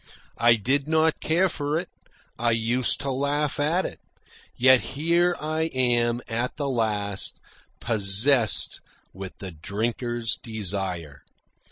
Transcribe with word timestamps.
I 0.39 0.55
did 0.55 0.87
not 0.87 1.19
care 1.19 1.47
for 1.47 1.77
it. 1.79 1.87
I 2.39 2.53
used 2.53 2.99
to 3.01 3.11
laugh 3.11 3.59
at 3.59 3.85
it. 3.85 3.99
Yet 4.57 4.81
here 4.97 5.35
I 5.39 5.69
am, 5.75 6.21
at 6.27 6.57
the 6.57 6.69
last, 6.69 7.39
possessed 7.79 8.81
with 9.13 9.37
the 9.37 9.51
drinker's 9.51 10.39
desire. 10.41 11.21